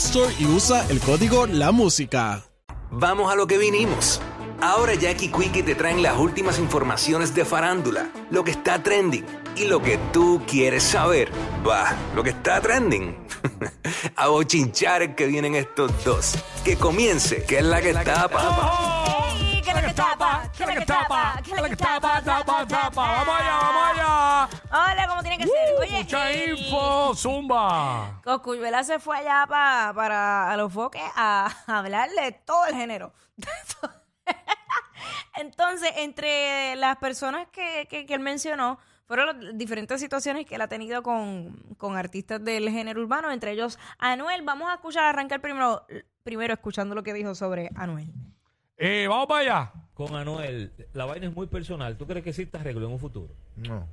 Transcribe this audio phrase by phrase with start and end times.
[0.00, 2.42] Store y usa el código La Música.
[2.90, 4.18] Vamos a lo que vinimos.
[4.62, 9.26] Ahora Jackie Quickie te traen las últimas informaciones de farándula, lo que está trending
[9.56, 11.30] y lo que tú quieres saber.
[11.68, 13.14] Va, lo que está trending.
[14.16, 16.34] a bochinchar que vienen estos dos.
[16.64, 19.04] Que comience, que es la que está, papá.
[19.34, 19.60] ¡Ey!
[19.62, 20.50] ¿Qué es lo que tapa?
[20.56, 21.40] ¿Qué es lo que tapa?
[21.44, 22.22] ¿Qué es lo que tapa?
[22.22, 23.12] Tapa, tapa.
[23.12, 24.48] Vamos allá, vamos allá.
[24.72, 25.74] Hola, ¿cómo tiene que ser?
[25.80, 28.20] Oye, Mucha eh, info, zumba.
[28.22, 33.12] Coscuyuela se fue allá pa- para a los foques a hablarle de todo el género.
[35.36, 40.60] Entonces, entre las personas que, que- que él mencionó, fueron las diferentes situaciones que él
[40.60, 44.42] ha tenido con, con artistas del género urbano, entre ellos Anuel.
[44.42, 45.84] Vamos a escuchar, arrancar primero,
[46.22, 48.12] primero escuchando lo que dijo sobre Anuel.
[48.76, 49.72] Eh, vamos para allá.
[49.94, 51.96] Con Anuel, la vaina es muy personal.
[51.98, 53.34] ¿Tú crees que existe arreglo en un futuro?
[53.56, 53.86] No,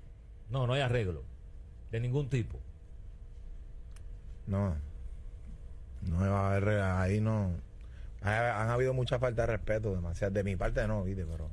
[0.49, 1.23] No, no hay arreglo.
[1.91, 2.59] De ningún tipo.
[4.47, 4.75] no.
[6.03, 7.51] No va a haber, ahí no.
[8.21, 10.31] Ha- Han habido mucha falta de respeto, demasiado.
[10.33, 11.25] De mi parte no, ¿viste?
[11.25, 11.49] Pero.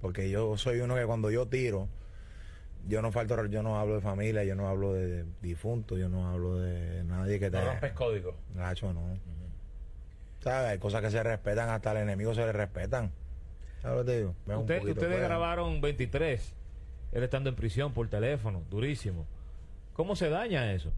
[0.00, 1.88] Porque yo soy uno que cuando yo tiro,
[2.86, 6.28] yo no falto, yo no hablo de familia, yo no hablo de difuntos, yo no
[6.28, 7.58] hablo de nadie que te.
[7.94, 8.34] código.
[8.54, 9.00] Gacho, no.
[10.40, 10.70] ¿Sabes?
[10.72, 13.10] Hay cosas que se respetan, hasta al enemigo se le respetan.
[13.82, 14.34] ¿Sabes lo que te digo?
[14.60, 15.20] Usted- ustedes pues.
[15.28, 16.54] grabaron 23,
[17.16, 19.24] él estando en prisión por teléfono, durísimo.
[19.94, 20.92] ¿Cómo se daña eso?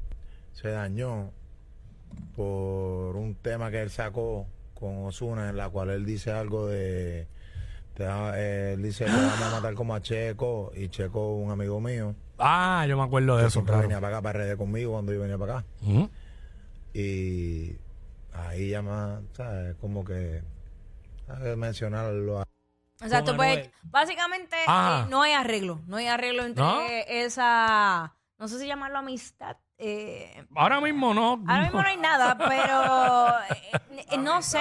[0.53, 1.31] se dañó
[2.35, 7.27] por un tema que él sacó con Osuna en la cual él dice algo de
[7.95, 8.05] te
[8.73, 12.85] él dice te van a matar como a Checo y Checo un amigo mío Ah,
[12.89, 13.83] yo me acuerdo de eso, siempre claro.
[13.89, 15.65] venía para acá para RD conmigo cuando yo venía para acá
[16.95, 17.77] y
[18.33, 20.43] ahí ya más sabes como que
[21.27, 21.57] ¿sabes?
[21.57, 22.43] mencionarlo
[23.01, 23.73] a- Exacto, Con pues Anuel.
[23.85, 26.81] básicamente eh, no hay arreglo, no hay arreglo entre ¿No?
[26.83, 29.57] esa, no sé si llamarlo amistad.
[29.81, 31.41] eh, Ahora mismo no.
[31.47, 34.61] ahora mismo no hay nada, pero eh, eh, no sé.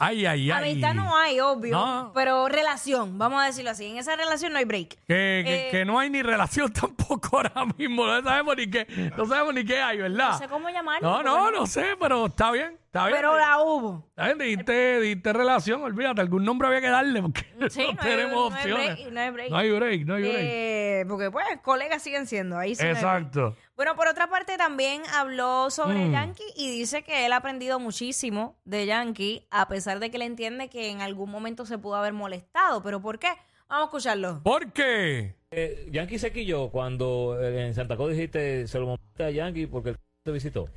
[0.00, 0.70] Ay, ay, ay.
[0.70, 2.10] Amistad no hay, obvio, No.
[2.12, 3.86] pero relación, vamos a decirlo así.
[3.86, 4.88] En esa relación no hay break.
[5.06, 8.04] Que, que, Eh, que no hay ni relación tampoco ahora mismo.
[8.06, 10.30] No sabemos ni qué, no sabemos ni qué hay, ¿verdad?
[10.32, 11.08] No sé cómo llamarlo.
[11.08, 12.76] No, no, no sé, pero está bien.
[12.94, 13.16] Está bien.
[13.18, 14.04] Pero la hubo.
[14.10, 18.00] Está bien, dijiste, dijiste relación, olvídate, algún nombre había que darle porque Sí, no, no
[18.02, 18.86] hay- tenemos no hay opciones.
[18.94, 19.50] break, no hay break.
[19.50, 20.36] No hay break, no hay break.
[20.38, 22.76] Eh, porque pues colegas siguen siendo ahí.
[22.76, 22.86] sí.
[22.86, 23.56] Exacto.
[23.74, 26.12] Bueno, por otra parte también habló sobre Mm.
[26.12, 30.22] Yankee y dice que él ha aprendido muchísimo de Yankee, a pesar de que él
[30.22, 32.80] entiende que en algún momento se pudo haber molestado.
[32.84, 33.28] ¿Pero por qué?
[33.68, 34.40] Vamos a escucharlo.
[34.44, 35.34] ¿Por qué?
[35.50, 39.66] Eh, Yankee se quilló cuando eh, en Santa Cruz dijiste se lo montaste a Yankee
[39.66, 40.68] porque el te visitó.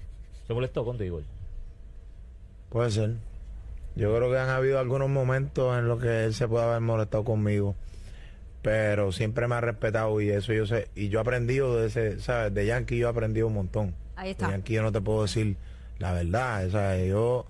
[0.47, 1.21] Se molestó contigo.
[2.69, 3.11] Puede ser
[3.95, 7.23] yo creo que han habido algunos momentos en los que él se puede haber molestado
[7.23, 7.75] conmigo
[8.61, 12.19] pero siempre me ha respetado y eso yo sé y yo he aprendido de ese
[12.19, 14.49] sabes de Yankee yo he aprendido un montón Ahí De está.
[14.49, 15.55] Yankee yo no te puedo decir
[15.99, 17.45] la verdad, o sea, yo,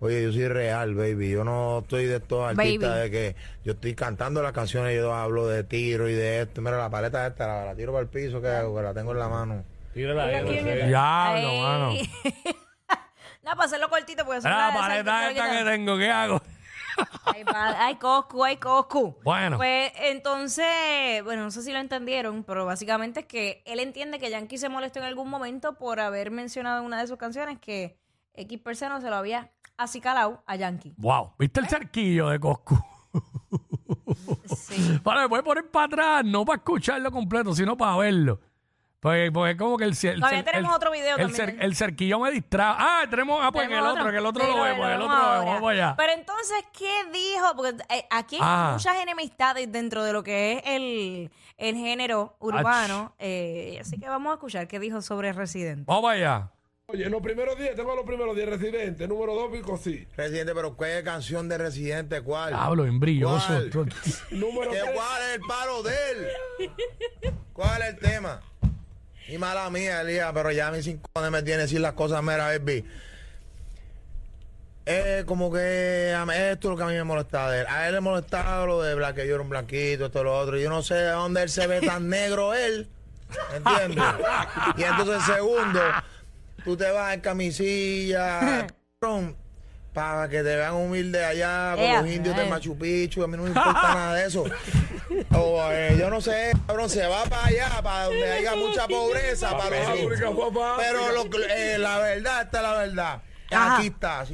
[0.00, 3.00] oye, yo soy real, baby, yo no estoy de estos artistas Baby.
[3.02, 6.76] de que yo estoy cantando las canciones, yo hablo de tiro y de esto, mira
[6.76, 8.76] la paleta esta, la, la tiro para el piso, que hago?
[8.76, 9.64] Que la tengo en la mano.
[9.94, 11.60] Tírala ahí, Ay.
[11.60, 11.92] mano.
[13.46, 16.42] Nada, para hacerlo cortito porque son La las- paleta esta que tengo, ¿qué hago?
[17.26, 19.18] Ay, pa- ay, Coscu, ay, Coscu.
[19.22, 19.56] Bueno.
[19.56, 24.30] Pues entonces, bueno, no sé si lo entendieron, pero básicamente es que él entiende que
[24.30, 27.98] Yankee se molestó en algún momento por haber mencionado en una de sus canciones que
[28.34, 30.94] X persona se lo había acicalado a Yankee.
[30.96, 32.76] Wow, ¿viste el cerquillo de Coscu?
[34.56, 34.98] Sí.
[35.04, 38.40] Para, me puede poner para atrás, no para escucharlo completo, sino para verlo.
[39.00, 41.58] Pues, pues es como que el, el Todavía cer- tenemos el- otro video el también.
[41.58, 42.74] cer- el cerquillo me distrae.
[42.78, 44.92] Ah, tenemos, ah, pues en el Tenemos otro, en el otro Sí, lo vemos, en
[44.92, 45.94] el otro lo vemos, vamos allá.
[45.96, 47.54] Pero entonces, ¿qué dijo?
[47.56, 48.70] Porque eh, aquí hay Ah.
[48.72, 53.14] muchas enemistades dentro de lo que es el, el género urbano.
[53.18, 55.84] eh, así que vamos a escuchar qué dijo sobre Residente.
[55.86, 56.50] Vamos allá.
[56.88, 60.06] Oye, en los primeros días, tengo los primeros días residentes, número dos, Pico sí.
[60.16, 62.20] Residente, pero ¿cuál canción de Residente?
[62.22, 62.54] ¿Cuál?
[62.54, 63.44] Hablo bien brilloso.
[63.48, 63.70] ¿Cuál?
[63.70, 63.86] Tú-
[64.30, 66.28] Número ¿Qué, ¿Cuál es el palo de él?
[67.52, 68.40] ¿Cuál es el tema?
[69.28, 72.46] Y mala mía, Elías, pero ya a mí cinco me tiene decir las cosas, mera,
[72.46, 72.84] baby.
[74.84, 77.66] Es como que esto es lo que a mí me molestaba de él.
[77.68, 80.58] A él le molestaba lo de que yo era un blanquito, esto, lo otro.
[80.58, 82.88] Yo no sé de dónde él se ve tan negro él.
[83.52, 84.04] ¿Entiendes?
[84.76, 85.80] Y entonces, segundo,
[86.62, 88.68] tú te vas en camisilla,
[89.96, 92.44] para que te vean humilde allá con Ea, los indios de.
[92.44, 93.24] Machu Picchu.
[93.24, 94.44] A mí no me importa nada de eso.
[95.32, 99.56] O, eh, yo no sé, cabrón, se va para allá, para donde haya mucha pobreza,
[99.56, 100.30] para los África,
[100.78, 103.22] Pero lo eh, la verdad, esta es la verdad.
[103.50, 103.76] Ajá.
[103.76, 104.24] Aquí está,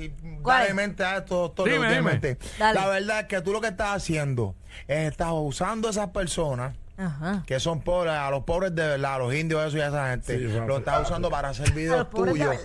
[0.43, 0.63] ¿Cuál?
[0.63, 1.69] dale mente a esto, doctor.
[1.71, 2.39] Dime, dime.
[2.59, 4.57] La verdad es que tú lo que estás haciendo
[4.89, 7.45] es estás usando a esas personas Ajá.
[7.47, 10.11] que son pobres, a los pobres de verdad, a los indios eso y a esa
[10.11, 12.57] gente, Sí, lo estás usando para hacer videos tuyos,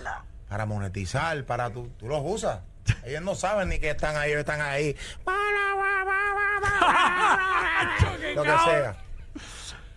[0.48, 2.60] para monetizar, para tú, tú los usas.
[3.04, 4.96] Ellos no saben ni que están ahí, ellos están ahí.
[8.34, 8.96] lo que sea.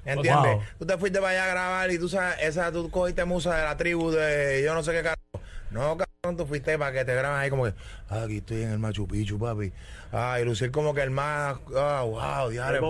[0.03, 0.55] ¿Entiendes?
[0.55, 0.63] Wow.
[0.79, 3.63] Tú te fuiste para allá a grabar y tú sabes, esa tú cogiste musa de
[3.63, 5.19] la tribu de yo no sé qué carajo.
[5.69, 7.73] No, cabrón, tú fuiste para que te graben ahí como que,
[8.09, 9.71] ah, aquí estoy en el Machu Picchu, papi.
[10.11, 12.81] Ah, y lucir como que el más, ah, wow, diario.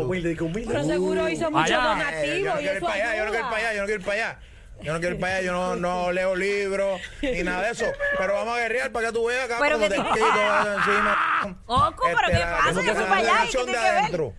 [0.67, 1.65] Pero seguro hizo mucho.
[1.65, 3.79] Eh, yo donativo no quiero ir para allá, yo no quiero ir para allá, yo
[3.81, 4.39] no quiero ir para allá.
[4.83, 7.85] Yo no quiero ir para allá, yo no, no leo libros ni nada de eso.
[8.17, 11.61] Pero vamos a guerrear para que tú veas acá Pero como que te quito encima.
[11.67, 12.71] Oco, pero Este, ¿qué la- pasa?
[12.71, 13.99] Yo que fui para allá y ¿qué relación tiene de que ver?
[13.99, 14.33] adentro.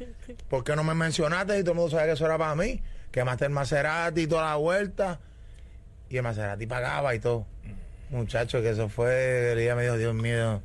[0.48, 2.82] ¿Por qué no me mencionaste y todo el mundo sabe que eso era para mí?
[3.12, 5.20] Que Master Maserati y toda la vuelta.
[6.08, 7.46] Y el Maserati pagaba y todo.
[8.10, 10.60] Muchacho, que eso fue, el día me dijo, Dios mío.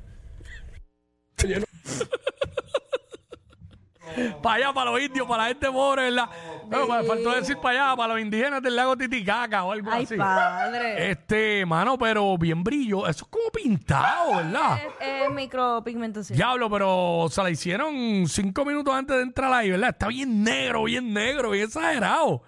[4.42, 6.30] Para allá, para los indios, para la gente pobre, ¿verdad?
[6.70, 10.04] No, me faltó decir para allá, para los indígenas del lago Titicaca o algo Ay,
[10.04, 10.18] así.
[10.18, 11.12] padre.
[11.12, 13.08] Este, mano, pero bien brillo.
[13.08, 14.80] Eso es como pintado, ¿verdad?
[15.00, 16.36] Es, es micropigmentación.
[16.36, 19.90] Diablo, pero se la hicieron cinco minutos antes de entrar ahí, ¿verdad?
[19.92, 22.44] Está bien negro, bien negro, bien exagerado.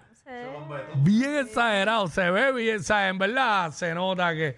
[0.96, 3.10] Bien exagerado, se ve bien, ¿sabes?
[3.10, 4.56] En verdad se nota que.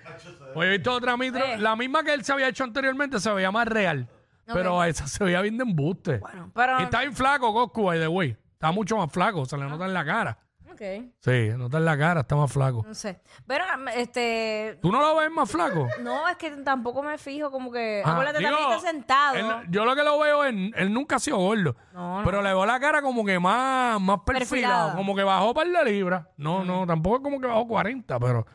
[0.52, 1.56] Pues he visto otra mitro, Eh.
[1.58, 4.06] la misma que él se había hecho anteriormente se veía más real.
[4.54, 6.20] Pero esa se veía bien de embuste.
[6.54, 8.36] pero- y está bien flaco, Coscu, by the way.
[8.52, 10.38] Está mucho más flaco, se le nota en la cara.
[10.70, 10.80] Ok,
[11.20, 12.82] Sí, nota en la cara, está más flaco.
[12.86, 13.20] no sé.
[13.46, 13.62] Pero,
[13.94, 14.78] este...
[14.80, 15.86] ¿Tú no lo ves más flaco?
[16.00, 18.02] No, es que tampoco me fijo como que...
[18.04, 19.34] Ah, Acuérdate, digo, también está sentado.
[19.36, 21.76] él- yo lo que lo veo es, él nunca ha sido gordo.
[21.92, 22.24] No, no.
[22.24, 24.38] Pero le veo la cara como que más, más perfilado.
[24.48, 24.96] Perfilada.
[24.96, 26.26] Como que bajó par de libras.
[26.38, 28.46] No, no, tampoco es como que bajó 40, pero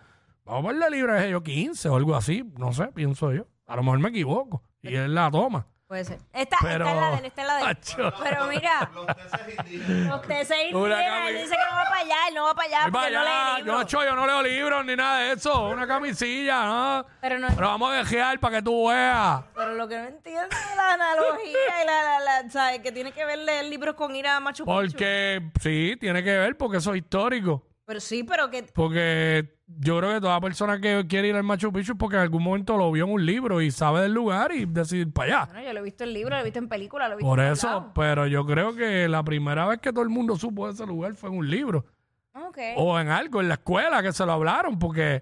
[0.44, 2.44] bajó par de libras, es yo 15 o algo así.
[2.58, 3.46] No sé, pienso yo.
[3.68, 4.64] A lo mejor me equivoco.
[4.82, 5.68] Y él la toma.
[5.88, 6.19] Puede ser.
[6.34, 7.68] Esta, Pero- esta es la de él, esta es la de él.
[7.68, 8.13] Acho.
[8.22, 12.44] Pero mira, los tesis Una cami- él dice que no va para allá, él no
[12.44, 13.57] va para allá Voy porque para no lee allá.
[13.60, 13.81] libros.
[13.81, 15.69] Yo, cho, yo no leo libros ni nada de eso.
[15.69, 17.06] Una camisilla, ¿no?
[17.22, 19.44] Pero no Pero vamos a dejar para que tú veas.
[19.56, 22.80] Pero lo que no entiendo es la analogía y la, la, la- ¿sabes?
[22.81, 24.75] Que tiene que ver leer libros con ir a Machu Picchu.
[24.75, 27.66] Porque sí, tiene que ver, porque eso es histórico.
[27.86, 28.63] Pero sí, pero que...
[28.63, 32.22] Porque yo creo que toda persona que quiere ir al Machu Picchu es porque en
[32.24, 35.42] algún momento lo vio en un libro y sabe del lugar y decide ir para
[35.44, 35.52] allá.
[35.52, 37.30] Bueno, yo lo he visto en libros, lo he visto en películas, lo he visto
[37.30, 40.68] Por en eso, pero yo creo que la primera vez que todo el mundo supo
[40.68, 41.86] de ese lugar fue en un libro
[42.34, 42.58] Ok.
[42.78, 45.22] o en algo, en la escuela que se lo hablaron, porque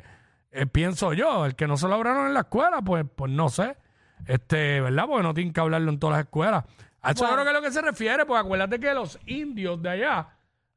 [0.51, 3.49] eh, pienso yo, el que no se lo hablaron en la escuela, pues, pues no
[3.49, 3.75] sé,
[4.27, 5.05] este, ¿verdad?
[5.07, 6.63] Porque no tienen que hablarlo en todas las escuelas.
[7.01, 7.33] A eso Bueno.
[7.35, 10.27] creo que es lo que se refiere, porque acuérdate que los indios de allá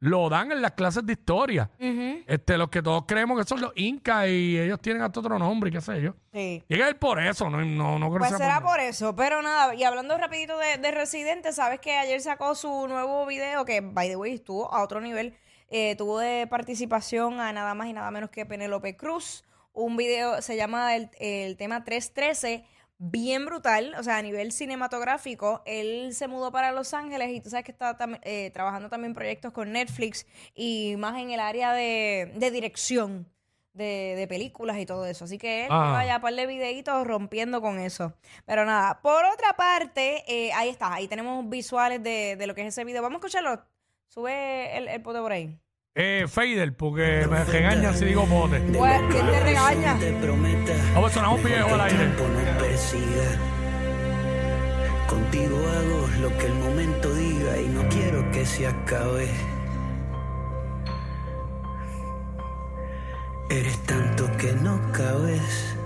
[0.00, 1.70] lo dan en las clases de historia.
[1.80, 2.22] Ujú.
[2.26, 5.70] Este, los que todos creemos que son los incas y ellos tienen hasta otro nombre
[5.70, 6.14] y qué sé yo.
[6.32, 6.62] Sí.
[6.68, 8.80] Llega a ir por eso, no, no, no creo Pues que sea será por- por
[8.80, 13.26] eso, pero nada, y hablando rapidito de, de Residente, sabes que ayer sacó su nuevo
[13.26, 15.34] video, que by the way estuvo a otro nivel,
[15.70, 20.40] eh, tuvo de participación a nada más y nada menos que Penélope Cruz, un video,
[20.42, 22.64] se llama el, el tema 313,
[22.98, 27.50] bien brutal, o sea, a nivel cinematográfico, él se mudó para Los Ángeles y tú
[27.50, 31.72] sabes que está tam- eh, trabajando también proyectos con Netflix y más en el área
[31.72, 33.26] de, de dirección.
[33.74, 35.26] De, de películas y todo eso.
[35.26, 36.02] Así que él Ah.
[36.04, 38.12] ya par de videitos rompiendo con eso.
[38.44, 42.62] Pero nada, por otra parte, eh, ahí está, ahí tenemos visuales de, de lo que
[42.62, 43.02] es ese video.
[43.02, 43.62] Vamos a escucharlo.
[44.08, 45.56] Sube el, el pote por ahí.
[46.00, 48.60] Eh, Fader, porque me regañan si digo pote.
[48.60, 49.98] Pues, ¿quién te regaña?
[50.94, 52.08] Vamos, sonamos viejos al aire.
[55.08, 59.28] Contigo hago lo que el momento diga y no quiero que se acabe.
[63.50, 65.76] Eres tanto que no cabes.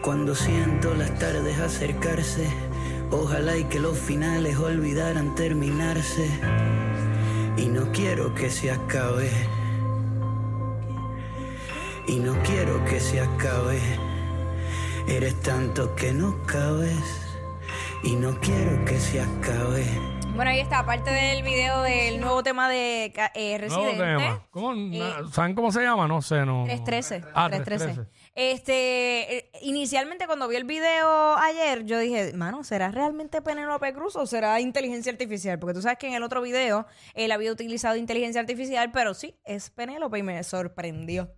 [0.00, 2.48] Cuando siento las tardes acercarse,
[3.10, 6.28] ojalá y que los finales olvidaran terminarse.
[7.56, 9.30] Y no quiero que se acabe.
[12.06, 13.80] Y no quiero que se acabe.
[15.08, 17.22] Eres tanto que no cabes.
[18.02, 19.84] Y no quiero que se acabe.
[20.34, 24.04] Bueno, ahí está, aparte del video del nuevo tema de eh, Nuevo Residente.
[24.04, 24.40] tema.
[24.50, 24.74] ¿Cómo?
[24.74, 26.06] Na- ¿Saben cómo se llama?
[26.06, 26.64] No sé, no.
[26.66, 27.22] 313.
[27.34, 27.84] Ah, 313.
[28.04, 28.10] 313.
[28.36, 34.14] Este, eh, inicialmente cuando vi el video ayer, yo dije, mano, ¿será realmente Penélope Cruz
[34.14, 35.58] o será inteligencia artificial?
[35.58, 39.34] Porque tú sabes que en el otro video él había utilizado inteligencia artificial, pero sí,
[39.44, 41.30] es Penélope y me sorprendió.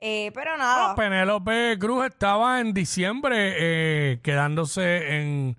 [0.00, 0.94] Eh, pero No, nada.
[0.96, 5.56] Penélope Cruz estaba en diciembre eh, quedándose en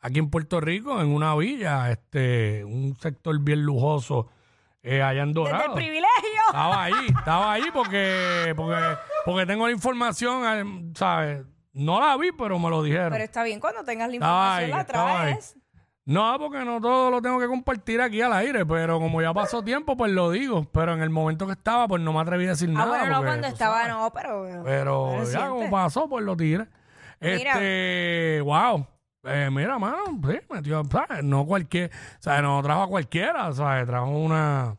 [0.00, 4.28] aquí en Puerto Rico, en una villa, este, un sector bien lujoso
[4.82, 5.74] eh, allá en Desde el Dorado.
[5.74, 6.06] privilegio.
[6.56, 8.76] Estaba ahí, estaba ahí porque, porque,
[9.26, 11.44] porque tengo la información, eh, ¿sabes?
[11.74, 13.10] No la vi, pero me lo dijeron.
[13.12, 15.54] Pero está bien, cuando tengas la información ahí, la traes.
[16.06, 19.62] No, porque no todo lo tengo que compartir aquí al aire, pero como ya pasó
[19.62, 20.64] tiempo, pues lo digo.
[20.72, 22.86] Pero en el momento que estaba, pues no me atreví a decir Ah, nada.
[23.00, 23.88] bueno, no, cuando estaba, sabes.
[23.94, 24.62] no, pero.
[24.64, 26.66] Pero ya como pasó, pues lo tiré.
[27.20, 28.86] Este, wow.
[29.24, 31.24] Eh, mira, mano, sí, metió, ¿sabes?
[31.24, 32.42] No cualquier, ¿sabes?
[32.42, 33.84] No trajo a cualquiera, ¿sabes?
[33.86, 34.76] Trajo una,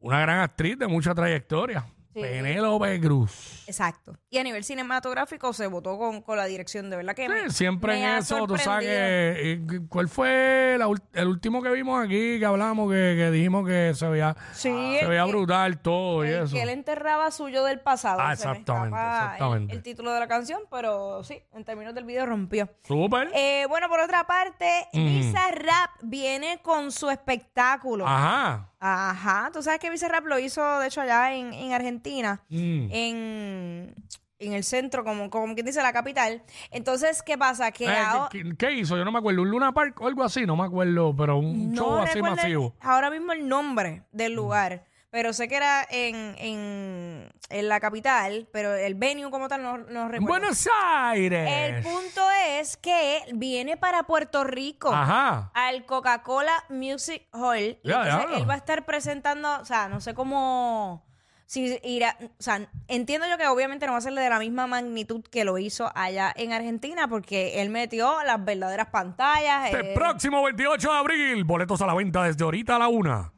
[0.00, 1.86] una gran actriz de mucha trayectoria.
[2.12, 2.22] Sí.
[2.22, 3.62] Penélope Cruz.
[3.68, 4.16] Exacto.
[4.30, 7.50] Y a nivel cinematográfico se votó con, con la dirección, de verdad que me- Sí,
[7.58, 9.68] siempre me en eso, tú sabes sorprendido.
[9.68, 13.64] que, eh, ¿cuál fue la el último que vimos aquí que hablamos que, que dijimos
[13.64, 16.52] que se veía, Sí, se veía que- brutal todo y eso?
[16.56, 18.18] que él enterraba suyo del pasado.
[18.20, 22.68] Ah, exactamente, el- título de la canción, pero sí, en términos del video rompió.
[22.82, 23.30] Súper.
[23.34, 25.04] Eh, bueno, por otra parte, Mm.
[25.06, 28.04] Bizarrap viene con su espectáculo.
[28.04, 28.66] Ajá.
[28.80, 32.88] Ajá, tú sabes que Bizarrap lo hizo, de hecho, allá en, en Argentina, Mm.
[32.90, 33.94] en,
[34.38, 36.42] en el centro, como, como quien dice, la capital.
[36.70, 37.70] Entonces, ¿qué pasa?
[37.72, 38.96] Que Eh, ahora- ¿qué, qué hizo?
[38.96, 39.42] Yo no me acuerdo.
[39.42, 40.46] ¿Un Luna Park o algo así?
[40.46, 42.74] No me acuerdo, pero un show así el- masivo.
[42.80, 42.86] Mm.
[42.88, 48.48] ahora mismo el nombre del lugar, pero sé que era en, en, en la capital,
[48.52, 50.26] pero el venue como tal no, no recuerdo.
[50.26, 51.48] Buenos Aires.
[51.50, 52.22] el punto
[52.56, 54.92] es que viene para Puerto Rico.
[54.92, 55.50] Ajá.
[55.54, 57.58] al Coca-Cola Music Hall.
[57.58, 58.36] Y Ya, entonces diablo.
[58.36, 61.04] él va a estar presentando, o sea, no sé cómo.
[61.46, 64.68] Si irá, o sea, entiendo yo que obviamente no va a ser de la misma
[64.68, 69.64] magnitud que lo hizo allá en Argentina, porque él metió las verdaderas pantallas.
[69.72, 73.32] Este eh, próximo 28 de abril, boletos a la venta desde ahorita a la una.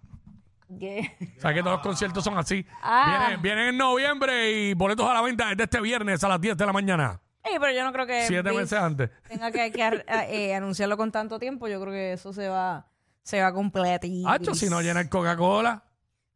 [0.78, 2.64] Que- O sea que todos los conciertos son así.
[2.82, 3.18] Ah.
[3.26, 6.56] Vienen, vienen en noviembre y boletos a la venta desde este viernes a las 10
[6.56, 7.20] de la mañana.
[7.44, 9.10] Sí, pero yo no creo que Siete Vince meses antes.
[9.28, 9.72] tenga que,
[10.28, 11.66] eh, anunciarlo con tanto tiempo.
[11.68, 12.86] Yo creo que eso se va,
[13.22, 14.00] se va a completar.
[14.28, 15.82] Hacho, si no llena el Coca-Cola,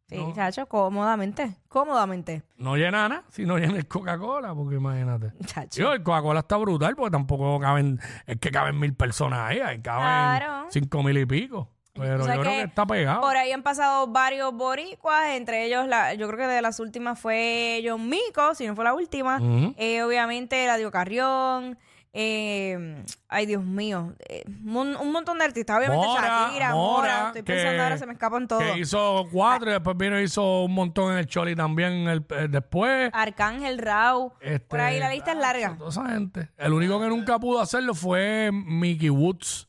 [0.09, 2.45] Sí, chacho, cómodamente, cómodamente.
[2.59, 3.25] no llena nada.
[3.31, 5.33] Si no llena el Coca-Cola, porque imagínate.
[5.45, 5.81] Chacho.
[5.83, 9.81] Yo, el Coca-Cola está brutal porque tampoco caben, es que caben mil personas ahí, ahí
[9.83, 10.05] caben
[10.45, 10.67] Claro.
[10.71, 11.73] cinco mil y pico.
[11.99, 13.21] Pero O sea yo creo que está pegado.
[13.21, 17.19] Por ahí han pasado varios boricuas, entre ellos, la, yo creo que de las últimas
[17.19, 19.39] fue John Mico, si no fue la última.
[19.77, 21.79] Eh, obviamente, Eladio Carrión.
[22.19, 24.15] eh, ay, Dios mío.
[24.29, 25.77] eh, un montón de artistas.
[25.77, 27.27] Obviamente, Mora, Shakira, Mora, Mora.
[27.29, 28.63] Estoy pensando que- ahora, se me escapan todos.
[28.63, 32.25] Que hizo cuatro y después vino y hizo un montón en el Choli también el,
[32.39, 33.11] el después.
[33.13, 34.33] Arcángel Rau.
[34.41, 35.77] Este, Por ahí la lista es larga.
[35.77, 36.49] Toda esa gente.
[36.57, 39.69] El único que nunca pudo hacerlo fue Mickey Woods.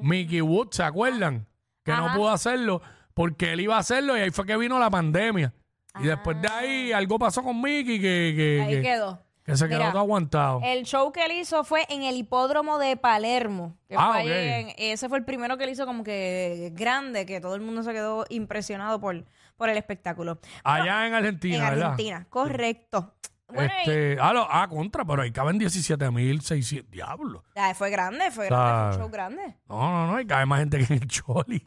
[0.00, 1.46] Mickey Woods, ¿se acuerdan?
[1.84, 2.80] Que no pudo hacerlo
[3.14, 5.52] porque él iba a hacerlo y ahí fue que vino la pandemia.
[6.00, 9.22] Y después de ahí algo pasó con Mickey que, que, Ahí que- quedó.
[9.44, 10.60] que se quedó Mira, todo aguantado.
[10.64, 13.76] El show que él hizo fue en el hipódromo de Palermo.
[13.88, 14.70] que Ah, fue allí ok.
[14.70, 17.82] en- ese fue el primero que él hizo como que grande, que todo el mundo
[17.82, 19.24] se quedó impresionado por,
[19.58, 20.38] por el espectáculo.
[20.64, 21.90] Allá en Argentina, en ¿verdad?
[21.90, 23.12] Argentina, correcto.
[23.52, 26.90] Bueno, y- Este, ah, lo- ah, contra, pero ahí caben 17.600.
[26.90, 27.44] Diablo.
[27.74, 29.56] fue grande, fue grande, fue un show grande.
[29.68, 31.66] No, no, no, y cabe más gente que en el Choli.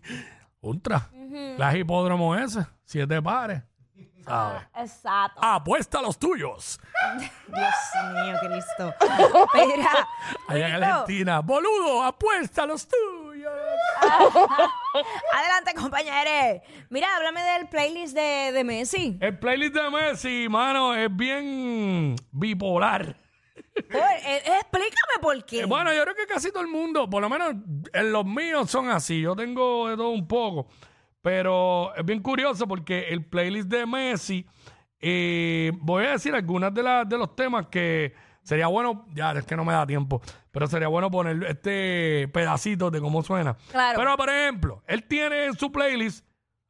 [0.62, 1.10] Contra.
[1.58, 3.62] Las hipódromo ese, siete pares.
[4.24, 4.64] ¿Sabes?
[4.76, 5.40] Exacto.
[5.44, 6.80] Apuesta a los tuyos.
[7.48, 8.94] Dios mío, Cristo.
[9.54, 10.08] Mira,
[10.48, 11.40] Allá en Argentina.
[11.42, 13.52] Boludo, apuesta a los tuyos.
[15.34, 16.62] Adelante, compañeros.
[16.90, 19.18] Mira, háblame del playlist de, de Messi.
[19.22, 23.16] El playlist de Messi, mano, es bien bipolar.
[23.92, 25.62] Por- eh, explícame por qué.
[25.62, 27.56] Eh, Bueno, yo creo que casi todo el mundo, por lo menos
[27.94, 29.22] en los míos son así.
[29.22, 30.68] Yo tengo de todo un poco.
[31.22, 34.46] Pero es bien curioso porque el playlist de Messi,
[35.00, 38.14] eh, voy a decir algunas de, las de los temas que
[38.46, 40.22] sería bueno, ya es que no me da tiempo,
[40.52, 43.58] pero sería bueno poner este pedacito de cómo suena.
[43.72, 44.00] Claro.
[44.00, 46.26] Pero, por ejemplo, él tiene en su playlist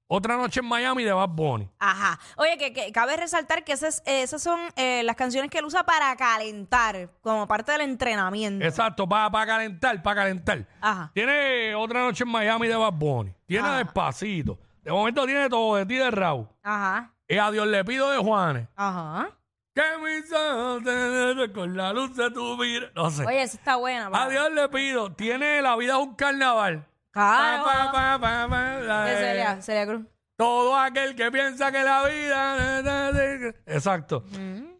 [0.08, 1.70] Otra Noche en Miami de Bad Bunny.
[1.80, 2.20] Ajá.
[2.38, 5.84] Oye, que, que cabe resaltar que esas, esas son eh, las canciones que él usa
[5.84, 8.66] para calentar, como parte del entrenamiento.
[8.66, 10.68] Exacto, para calentar, para calentar.
[10.82, 11.12] Ajá.
[11.14, 13.34] Tiene Otra Noche en Miami de Bad Bunny.
[13.46, 13.78] Tiene Ajá.
[13.80, 14.58] Despacito.
[14.84, 16.48] De momento tiene todo de ti de Raúl.
[16.64, 17.12] Ajá.
[17.28, 18.68] Y a Dios le pido de Juanes.
[18.76, 19.30] Ajá.
[19.76, 22.88] Que mis ojos te con la luz de tu vida.
[22.96, 23.26] No sé.
[23.26, 24.10] Oye, esa está buena.
[24.14, 24.30] a.
[24.30, 25.12] Dios le pido.
[25.12, 26.86] Tiene La vida un carnaval.
[27.12, 27.66] Claro.
[27.66, 29.62] Pa, pa, pa, pa, la ¿Qué de- sería?
[29.62, 30.06] Sería Cruz.
[30.38, 33.54] Todo aquel que piensa que la vida.
[33.66, 34.24] Exacto.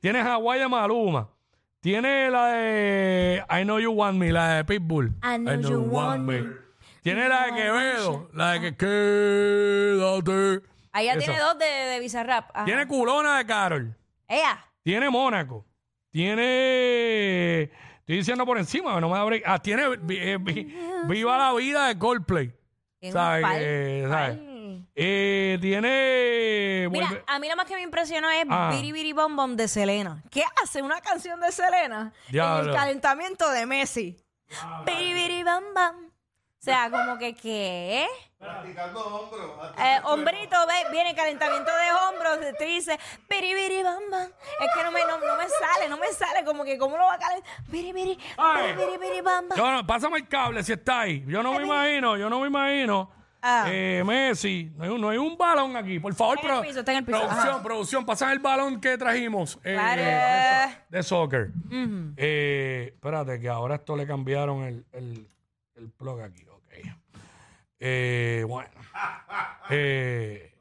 [0.02, 1.30] Tiene Hawaii de Maluma.
[1.82, 5.08] Tiene la de I Know You Want Me, la de Pitbull.
[5.24, 6.44] I Know You Want Me.
[7.02, 10.62] Tiene la de Quevedo, la de que quédate.
[10.94, 11.20] Ahí ya Esa.
[11.20, 12.50] tiene dos de, de Bizarrap.
[12.54, 12.66] Ajá.
[12.66, 13.96] Tiene culona de Carol.
[14.28, 14.58] Ella.
[14.86, 15.66] Tiene Mónaco,
[16.12, 19.44] tiene, estoy diciendo por encima, no me da break.
[19.48, 20.78] Ah, tiene eh, vi-
[21.08, 22.54] Viva la Vida de Coldplay.
[23.12, 23.46] ¿Sabes?
[23.60, 24.88] Eh.
[24.96, 26.88] Eh, tiene...
[26.92, 28.70] Mira, vuelve- a mí lo más que me impresionó es Ah.
[28.74, 30.24] Biri Biri Bom Bom de Selena.
[30.30, 32.36] ¿Qué hace una canción de Selena en
[32.70, 34.18] el calentamiento de Messi?
[34.86, 36.06] Biri Biri Bam Bam.
[36.06, 38.08] O sea, como que, ¿qué?
[39.78, 42.98] Eh, hombrito, ve, viene calentamiento de hombros, te dice,
[43.30, 44.30] biri, biri, bam, bam.
[44.60, 47.04] Es que no me, no, no me sale, no me sale, como que, ¿cómo lo
[47.04, 47.50] va a calentar?
[47.68, 48.74] Biri, biri, Ay.
[48.74, 49.58] biri, biri, biri, bam, bam.
[49.58, 51.24] Yo no, pásame el cable si está ahí.
[51.28, 53.12] Yo no me imagino, yo no me imagino.
[53.48, 53.66] Ah.
[53.68, 56.00] Eh, Messi, no hay, un- no hay un balón aquí.
[56.00, 57.20] Por favor, Está en el pro- piso, está en el piso.
[57.20, 57.64] producción, Ajá.
[57.64, 60.02] producción, pásame el balón que trajimos eh, Claro.
[60.02, 61.50] de, de soccer.
[62.18, 65.28] Eh, espérate, que ahora esto le cambiaron el, el,
[65.76, 66.44] el plug aquí.
[66.50, 66.74] Ok.
[67.80, 68.70] Eh, bueno.
[69.70, 70.55] Eh,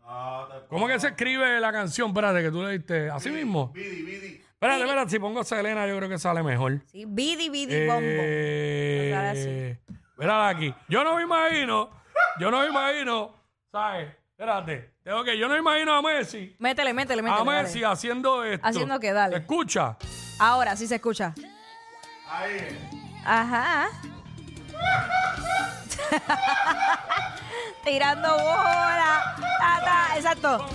[0.69, 2.09] ¿Cómo que se escribe la canción?
[2.11, 3.73] Espérate, que tú le diste así mismo.
[3.75, 6.81] Espérate, espérate, si pongo Selena, yo creo que sale mejor.
[6.87, 8.03] Sí, bidi, bidi, bom, bom.
[8.05, 9.77] Eh, Ahora sí.
[10.17, 10.75] mírala aquí.
[10.89, 11.91] Yo no me imagino,
[12.39, 13.35] yo no me imagino,
[13.71, 14.09] ¿sabes?
[14.31, 17.41] Espérate, tengo que, yo no me imagino a Messi, Métele, métele, métele.
[17.43, 17.63] a dale.
[17.63, 18.67] Messi haciendo esto.
[18.67, 19.13] ¿Haciendo qué?
[19.13, 19.37] Dale.
[19.37, 19.97] ¿Se escucha?
[20.39, 21.35] Ahora sí se escucha.
[23.25, 23.89] Ajá.
[27.85, 29.37] Tirando bola.
[29.59, 30.67] Ta, ta, exacto.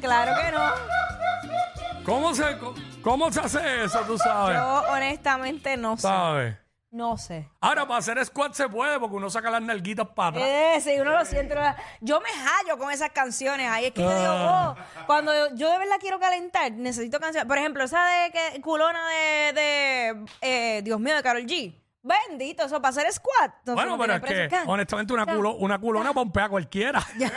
[0.00, 2.04] Claro que no.
[2.04, 2.56] ¿Cómo se,
[3.02, 4.56] cómo se hace eso, tú sabes?
[4.56, 6.02] Yo honestamente no sé.
[6.02, 6.56] ¿Sabes?
[6.92, 7.48] No sé.
[7.60, 10.44] Ahora, para hacer squat se puede porque uno saca las nalguitas para atrás.
[10.48, 11.54] Eh, sí, uno lo siente.
[12.00, 13.70] Yo me hallo con esas canciones.
[13.70, 14.74] Ahí es que yo digo, Ah.
[14.76, 17.46] oh, cuando yo, yo de verdad quiero calentar, necesito canciones.
[17.46, 21.76] Por ejemplo, esa de que culona de, de eh, Dios mío, de Carol G.
[22.02, 23.52] Bendito, eso para hacer squat.
[23.58, 27.06] Entonces, bueno, pero es que, honestamente, una, culo- una culona pompea a cualquiera.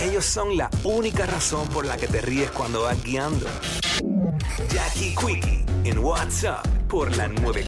[0.00, 3.46] Ellos son la única razón por la que te ríes cuando vas guiando.
[4.68, 7.62] Jackie Quickie en WhatsApp por la 9.